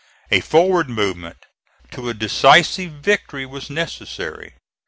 [0.31, 1.45] A forward movement
[1.91, 4.55] to a decisive victory was necessary.